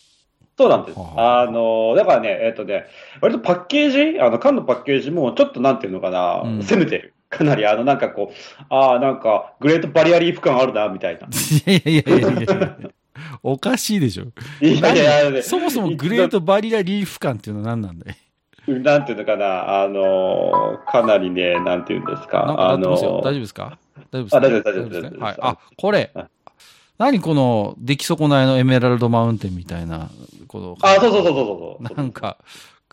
[0.56, 0.98] そうなんです。
[0.98, 2.84] はあの、だからね、えっ、とね、
[3.20, 7.14] 割とパッケージ、あの、缶のパッケージも、ちょっとなんていうのかな、うん攻めてる。
[7.30, 11.26] かなり、あの、なんかこう、ああ、なんか、グレートバリアリーフ感あるな、みたいな。
[11.26, 12.92] いやいやいやいや
[13.42, 14.24] おかしいでしょ。
[14.60, 18.16] いやいやいや、ねそもそもグレートバリアリーフ感っていうのは何なんだい？
[18.70, 22.76] なんていうのかな、あの、かなりね、なんていうんですか、かなあ。
[22.78, 23.78] の、大丈夫ですか？
[24.10, 25.36] 大丈夫ですかあ大丈夫です大丈夫ですはい。
[25.40, 26.26] あ、これはい。
[26.98, 28.56] 何この出来損ないの？
[28.58, 30.08] エメラルドマウンテンみたいな、
[30.46, 30.76] この。
[30.82, 31.96] あ、そうそうそうそうそう。
[31.96, 32.36] なんか、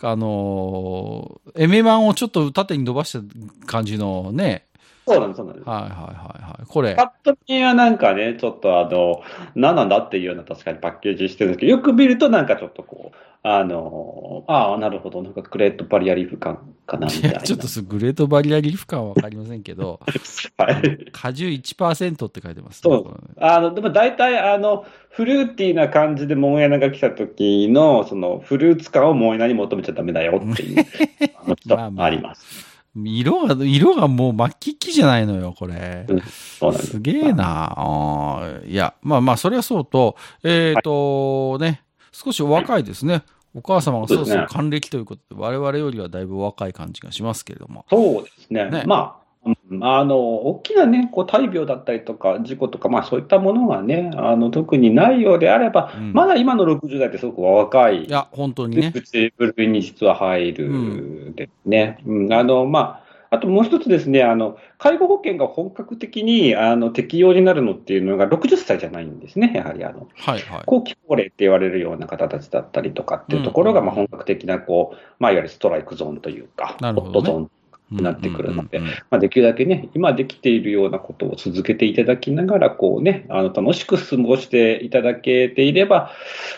[0.02, 3.20] あのーエメマンをちょっと縦に伸ばした
[3.68, 4.66] 感じのね。
[5.08, 5.70] そうなんです、そうなんです。
[5.70, 6.66] はいはいはいはい。
[6.68, 6.96] これ。
[6.96, 9.22] パッと見はなんかね、ちょっとあの、
[9.56, 17.38] 何なんだっていうような確かにパッケージしてるんですけど、よく見るとなんかちょっとこう、あの、ああ、なるほど、なんかグレートバリアリーフ感かな、みいたいな。
[17.38, 20.02] や、ちょっとすグレートバリアリーフ感はわかりませんけど、
[20.58, 21.12] はい。
[21.14, 22.94] 果汁1%って書いてますね。
[22.94, 30.86] そうあの、でも大体あの、フルーティーな感じでモンエナが来た時の、その、フルーツ感をモンエナに求めちゃダメだよっていう、
[31.42, 32.69] あのちょっまあまあとあります。
[33.06, 36.06] 色が、色がもう真っ黄々じゃないのよ、これ。
[36.28, 36.60] す。
[36.88, 43.24] すげえないや、まあまあ、それはそうと、えっ、と、ね、少しお若いですね。
[43.56, 47.86] お母様がそろそろ還暦ということで、我々よりはだいぶお若い感じがしますけれども。
[47.90, 48.70] そうですね。
[48.70, 58.92] ねまあ、うんあの、大きなね、こう、大病だったりとか、事故とか、まあそういったものがね、あの、特にないようであれば、うんまだ今の60代ってすごく若い、いや、本当にね。
[58.92, 62.00] 口部類に実は入るですね。
[62.06, 70.64] うん、あの、まあ、あともう一つですね、あの、介護保険が本格的に、あの、適用になるのっていうのが60歳じゃないんですね、やはりあの、はいはい。
[70.66, 77.52] 後期高齢って言われるような方たちだったりとかっていうところが、うんまあ本格的な、こう、まあいわゆるストライクゾーンというか、なるほどねホットゾーン
[77.92, 78.82] なってくるので
[79.20, 86.12] できるだけね、今できているようなことを続けていただきながら、こうね、あの、楽しく過ごしていただけていれば、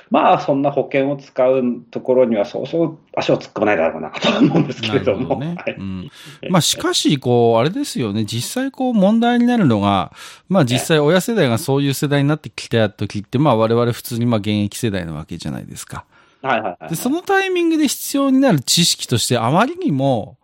[0.10, 5.36] まあ、そんな保険を使うところには、そうそう足を突っ込まないだろうなと思うんですけれども。
[5.36, 5.56] どね。
[5.58, 5.76] はい。
[5.78, 6.10] うん。
[6.50, 10.13] まあしかし、こう、あれですよね、実際こう問題になるのが、
[10.50, 16.06] まあ実際親世代がそういう世代になってきた時って、まあ我々普通にまあ現役世代なわけじゃないですか。
[16.41, 16.89] はいはいはい。
[16.89, 20.38] で、そのタイミングで必要になる知識として、あまりにも、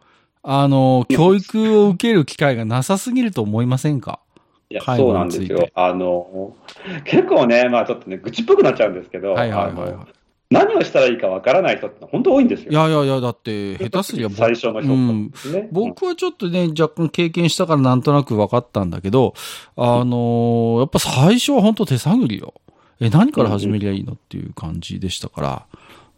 [0.50, 4.22] あの、教育を受ける機会がなさすぎると思いませんか？
[4.70, 5.68] いや、介そうなんですよ。
[5.76, 6.56] あの、
[7.04, 10.08] 結構ね、まあちょっとね、愚痴っぽくなっちゃうんですけど、はいはいはいは
[10.50, 12.68] 何をしたらいいかわからない人って本当多いんですい。
[12.70, 12.84] いよ。
[12.84, 15.32] やいやいや、だって、下手すりゃ僕最初の人うん。
[15.74, 19.34] 僕はちょっとね、若干経験したからなんとなく分かったんだけど、
[19.76, 22.54] あのーやっぱ最初は本当手探りよ。
[23.02, 25.66] え、何から始めりゃいいのっていう感じでしたから。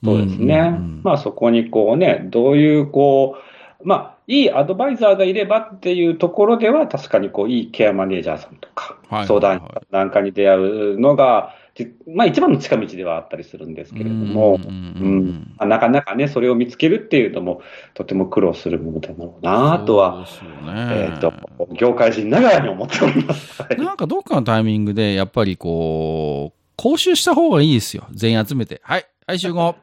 [0.04, 0.62] そうですね。
[0.70, 3.49] んんんまあそこにこうね、どういうこう、
[3.84, 17.62] まあいいアドバイザーがいればっていうところでは確かにこういいケアマネージャーさんとか、はい相談員なんかに出会うのが、じまあ一番の近道ではあったりするんですけれども、うんなかなかね、それを見つけるっていうのも
[17.96, 20.28] とても苦労するものだろうなとは、
[20.64, 21.12] ね。
[21.12, 21.34] えっ、と、
[21.74, 23.64] 業界人ながらに思っております。
[23.64, 28.06] はいなんかどっかのタイミングで、やっぱりこう、講習した方がいいですよ。
[28.12, 28.80] 全員集めて。
[28.84, 29.76] はい、はい、集合。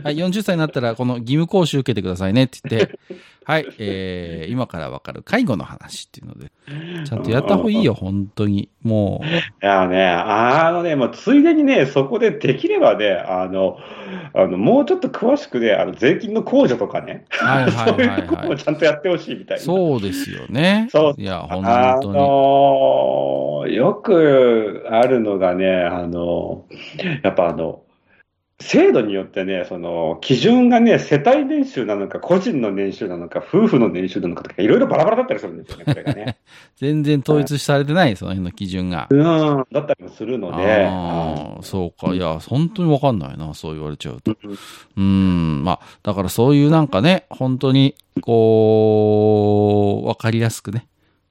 [0.04, 2.98] はい、40歳になったら、この義務講習受けてくださいねって言って、
[3.44, 6.52] はい、えー、今からわかる介護の話っていうので、
[7.04, 8.68] ちゃんとやった方がいいよ、本当に。
[8.82, 13.78] もう、いやね、あのね、もうついでにね、そこでできればね、あの、
[14.34, 18.42] あのもうちょっと詳しくね、あの税金の控除とかね、はいはいそういうとこはいはい。
[18.44, 19.62] ろもちゃんとやってほしいみたいな。
[19.62, 20.88] そうですよね。
[20.90, 22.14] そういや、本あ当に。
[22.14, 26.64] のよくあるのがね、あの、
[27.22, 27.82] やっぱあの、
[28.60, 36.36] 制度によってね、その、基準がね、世帯年収なのか、個人の年収なのか、夫婦の年収なのかとか、いろいろバラバラだったりするんですよね、 これがね。
[36.76, 39.06] 全然統一されてない、その辺の基準が。
[39.08, 42.14] うん、だったりもするので、ああ、そうか。
[42.14, 44.36] いや、本当にわかんないな、そう言われちゃうと。
[44.42, 44.58] うん
[44.96, 50.86] うん、まあ、だからそういうなんかね、本当に、こう、わかりやすくね、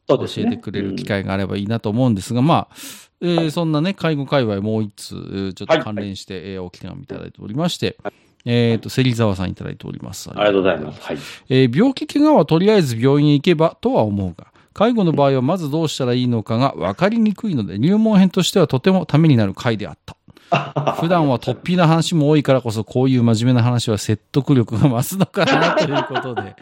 [0.08, 2.76] 教えてくれる機会があればいいなと思うんですが、まあ、
[3.22, 7.98] えーそんなね、介護界隈もう一つ、えーちょっと関連して、えーお手紙いただいておりまして、
[8.46, 10.30] えっ、と、芹沢さんいただいております。
[10.30, 11.02] ありがとうございます。
[11.02, 11.18] はい。
[11.50, 20.16] えー病気怪我はとりあえず病院へ行けばとは思うが、介護の場合はまずどうしたらいいのかが分かりにくいので、入門編としてはとてもためになる回であった。
[21.00, 26.56] 普段は突飛な話も多いからこそ、こういう真面目な話は説得力が増すのかなということで。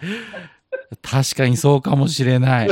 [1.02, 2.70] 確かにそうかもしれない。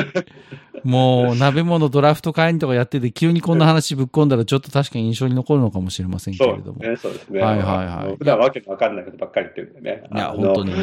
[0.84, 6.80] もう、鍋物ドラフト会員とかやってて、急にこんな話ぶっ込んだら、ちょっと確かに印象に残るのかもしれませんけそれども。
[6.98, 7.42] そうですね。
[7.42, 10.04] はいはいはい普段わけのわかんないことばっかり言ってるんでね。
[10.14, 10.74] いや、本当に。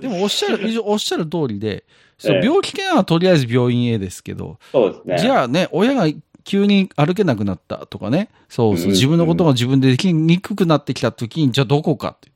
[0.00, 1.84] でも、おっしゃる、以上おっしゃる通りで、
[2.16, 5.18] そうええ病気怪我はとりあえず病院へですけど、そうですね。
[5.18, 6.06] じゃあね、親が
[6.44, 8.28] 急に歩けなくなったとかね。
[8.48, 8.86] そうそう。
[8.86, 12.30] うん自分のことが自分でできにくくなってきた時に、じゃあどこかって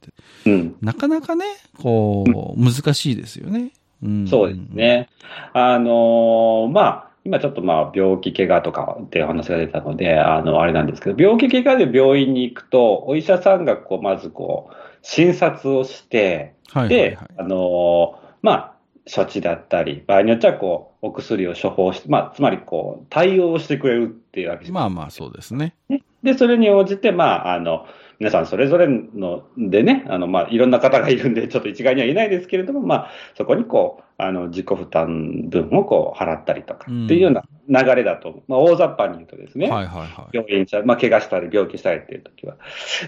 [0.45, 0.65] 言って。
[0.65, 0.77] うん。
[0.81, 1.45] なかなかね、
[1.79, 3.71] こう、難しいですよね。
[4.03, 4.27] うん。
[4.29, 4.59] そうです。
[4.73, 5.09] ね。
[5.53, 17.29] あのーまあ、今ちょっとまあ、病気、怪我とかっていう話が出たので、あの、あれなんですけど、病気、怪我で病院に行くと、お医者さんがこう、まずこう、診察をして、はいはいではい、。
[17.39, 18.76] あのーまあ、
[19.13, 24.73] 処置だったり、場合によってはこう、お薬を処方して、まあ、つまりこう、対応してくれるっていうわけです。
[24.73, 25.75] まあまあ、そうですね。
[26.23, 27.87] で、それに応じて、まあ、あの、
[28.19, 37.31] 皆さんそれぞれのでね、あの、まあ、いろんな方がいるんで、ちょっと一概には言えないですけれども、まあ、そこにこう、あの、自己負担分をこう、払ったりとか、っていうよう
[37.69, 40.37] な流れだと、まあ、大雑把に言うとですね、はいはいはい。
[40.37, 42.57] 病院した、まあ、怪我したり病気したりっていう時は。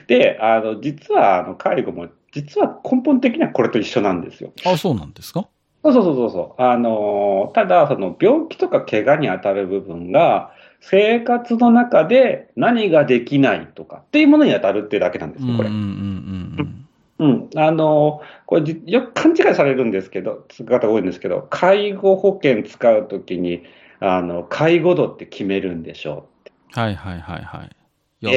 [0.07, 4.53] で、あの、実は、あの、介護も、実は根本的にはこれと一緒なんですよ。
[4.67, 5.49] あ、そうなんですか？
[5.83, 6.63] そうそうそうそう。
[6.63, 15.69] あのーただ、その病気とか怪我に当たる部分が、生活の中で何ができないとかっていうものに当たるっていうだけなんですよ、これ。
[15.69, 15.85] うんうんう
[16.63, 16.85] ん
[17.21, 17.51] うん。
[17.57, 23.63] あのーこれじよく勘違いされるんですけど、つく方が多いんですけど、介護保険使うときに、
[24.01, 26.29] あの、介護度って決めるんでしょ
[26.77, 26.83] うん。
[26.83, 27.71] はいはいはいはい。
[28.21, 28.31] 要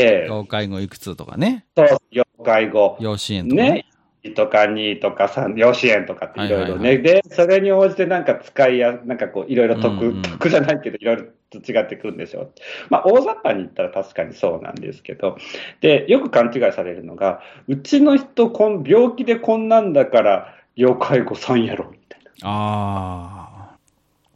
[0.45, 1.65] 介護いくつとかね。
[1.75, 1.87] う。
[1.87, 2.97] そう、要介護。
[2.99, 3.71] 養子縁とかね。
[3.71, 3.85] ね。
[4.23, 6.89] 1とか2とか3、養子縁とかっていろいろね。
[6.89, 12.51] はいはいはで、それに応じてなんか使いや、なんかこう、いろいろ得、うんうん得じゃないけど、いろいろと違ってくるんでしょう。
[12.89, 15.37] まあ、大雑把に言ったら確かにそうなんですけど、
[15.81, 22.29] で、よく勘違いされるのが、うちの人こん、病気でこんなんだから、要介護さんやろ、みたいな。
[22.43, 23.40] あ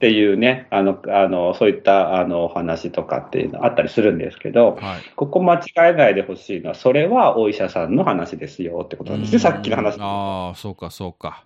[0.05, 5.01] っていうね、あの、あの、そういった、あの、お話とかっていうのあったりするんですけどあ。、はい。
[5.15, 9.97] ここ間違えないでほしいのは、それはお医者さんの話ですよってことなんですね、さっきの話。
[9.99, 11.43] ああ、そうかそうか。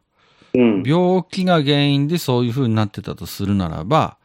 [0.53, 0.83] うん。
[0.85, 4.17] 病気が原因でそういう風になってたとするならば、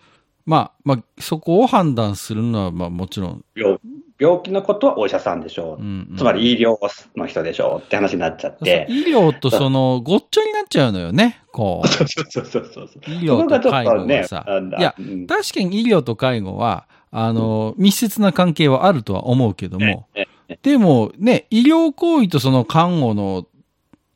[0.46, 3.78] まあ、まあ、そこを判断するのは、まあもちろん、病
[4.18, 5.82] 病気のことはお医者さんでしょう。
[5.82, 6.78] うんうんつまり医療
[7.16, 8.86] の人でしょうって話になっちゃって。
[8.88, 11.88] 医療とその、ごっちゃになっちゃうのよね、こう。
[11.88, 12.88] そうそうそうそうそう。
[13.06, 14.44] 医療と介護がさ。
[14.46, 23.46] なんだいや、うん確かに医療と介護は、あの、密接な関係はあるとは思うけども、ねねでもね、医療行為とその看護の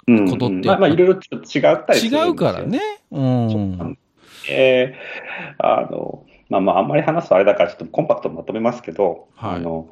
[0.07, 2.63] うんことってまあ、まあ、いろいろちょっと違ったりするんですよ違うから。
[2.63, 2.81] ね。
[3.11, 3.99] うん。
[4.51, 9.57] えーあの、まあまあ、あんまり話すとあれだから、ちょっとコンパクトにまとめますけど、はい。
[9.57, 9.89] あの、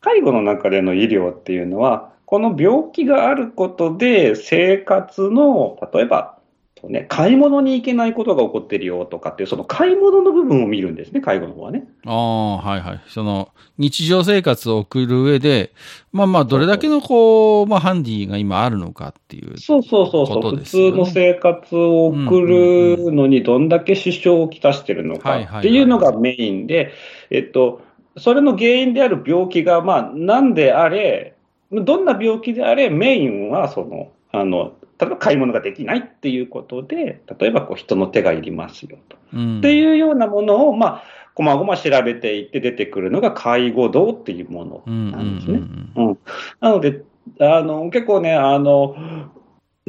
[0.00, 6.37] 介護の中での医療っていうのは、この病気があることで生活の、例えば、
[6.86, 11.88] ね、買い物に行けないことが起こってるよとかっていう、その買い物の部分を見るんですね、介護の方はね。
[12.06, 13.00] ああ、はいはい。
[13.08, 15.72] その、日常生活を送る上で、
[16.12, 19.58] まあまあ、どれだけのこう、まあ、ハンディが今あるのかっていう。
[19.58, 26.92] そうそうそうそう、普通の生活を送るのにどんだけ支障をきたしてるのかっていうのがメインで、
[27.30, 27.82] えっと、
[28.16, 31.34] それの原因である病気が、まあ、なんであれ、
[31.70, 39.16] どんな病気であれ、メインは、その、あの、例えば買い物ができないっていうことで、例えばこう人の手がいりますよと。
[39.32, 39.58] うん。
[39.58, 45.58] っていうようなものを、まあ、こまごま調べていって出てくるのが介護道っていうものうん、なんですね。
[45.58, 45.60] う
[46.02, 46.18] んうん。
[46.60, 47.02] なので、
[47.40, 48.96] あの、結構ね、あの、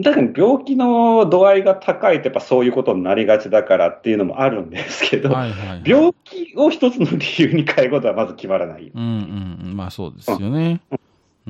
[0.03, 5.35] 確かに病気の度合いが高いとやっぱそういうことになりがちだからっていうのもあるんですけど、うん。
[5.35, 5.83] はいはい。
[5.85, 8.91] 病気を一つの理由に介護度はまず決まらない。
[8.93, 9.75] うんうんうん。
[9.75, 10.81] まあそうですよね。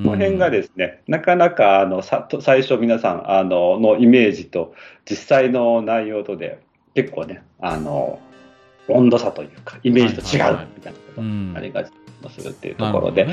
[0.04, 4.74] この辺がですね、なかなかあのさと最初皆さんあののイメージと
[5.08, 6.60] 実際の内容とで
[6.94, 8.20] 結構ね、あの、
[8.88, 11.48] 温度差というか、イメージと違うみたいなことうん。
[11.48, 12.78] になりがちもするっていううん。
[12.78, 13.28] ところで、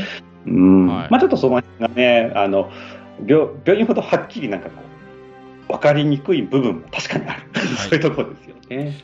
[0.46, 0.88] うん。
[0.88, 1.08] はい。
[1.10, 2.72] まあちょっとその辺がね、あの
[3.26, 4.82] 病病院ほどはっきりなんかこ
[5.70, 7.42] う、分かりにくい部分も確かにある、
[7.78, 8.56] そういうところですよ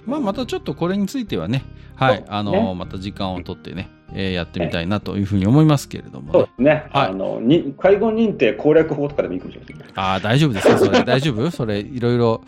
[0.05, 1.63] まあまたちょっとこれについてはね、
[1.95, 6.31] はいあの、ねまた時間を取ってね、えーやってみたいなというふうに思いますけれどもね。
[6.33, 9.85] そうですね、はいあのに介護認定攻略法とかでもいいかもしれませんね。
[9.95, 11.03] ああ、大丈夫ですかそれ。
[11.05, 11.51] 大丈夫？
[11.51, 12.41] それ、いろいろ、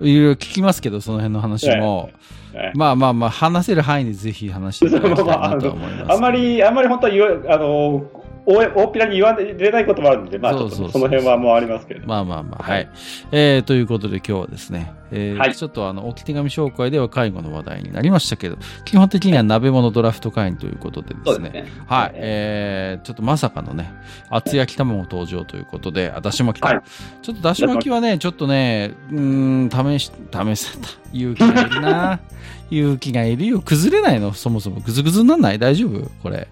[0.00, 2.10] いろいろ聞きますけど、その辺の話も。
[2.52, 6.10] ねまあまあまあ、話せる範囲でぜひ話していただきたいなと思います。
[6.12, 8.04] あんまり、あんまり本当は言わ、あの、
[8.44, 12.14] 大大っぴらに言われないこともあるんで、まあ、その辺はもうありますけれども。
[12.14, 12.88] まあまあまあ、はい。
[13.30, 21.64] えーということで今日はですね、えーはいちょっとあの、置き手紙紹介では介護の話題になりましたけど、基本的には鍋物ドラフト会員ということでですね、ね。
[21.86, 23.92] はい、えー、ちょっとまさかのね、
[24.28, 26.80] 厚焼き卵登場ということで、あだし巻きか、はい
[27.22, 30.88] ちょっとだし巻きはね、ちょっとね、うーん、試し、試せた。
[31.12, 32.20] 勇気がいるな。
[32.70, 33.60] 勇気がいるよ。
[33.60, 34.32] 崩れないの？
[34.32, 34.78] そもそも。
[34.78, 35.58] ぐずぐずになんない？
[35.58, 36.08] 大丈夫？
[36.22, 36.46] これ。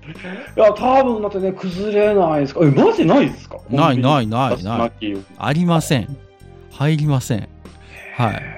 [0.57, 2.61] いや、多分だってね、崩れないですか。
[2.64, 3.57] え、マジないですか？
[3.70, 5.16] ないないないないい。
[5.39, 6.16] ありません。
[6.72, 7.49] 入りません。
[8.16, 8.57] はい。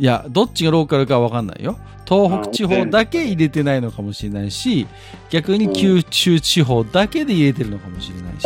[0.00, 1.76] いや、どっちがローカルかわかんないよ。
[2.08, 4.86] 東北地方だけ入れてないのかもしれないし、
[5.28, 8.42] 逆に九州地方だけで入れてるのかもしれないし。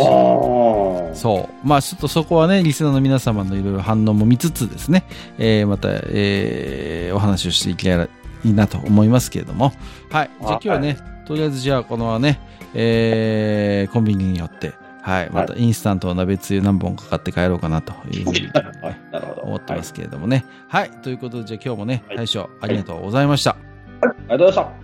[1.17, 1.67] そう。
[1.67, 5.05] まあ、ちょっとそこはね、リスナーの皆様のいろいろ反応も見つつですね、
[5.39, 8.09] えー、また、えー、お話をしていけたらい
[8.45, 9.73] いなと思いますけれども。
[10.11, 10.31] はい。
[10.41, 10.99] じゃあ今日はね、
[11.29, 12.41] とりあえずじゃあこのね、
[12.75, 14.73] えー、コンビニによって、
[15.05, 15.31] はい。
[15.31, 18.51] またインスタントの鍋つゆ何本かかって帰ろうかなというふうに。
[19.43, 20.47] 思ってますけれどもね。
[20.69, 20.91] はい。
[21.03, 23.51] ということで、じゃあ今日もね、大将ありがとうございました。
[23.51, 23.61] はい。
[24.01, 24.84] ありがとうございました。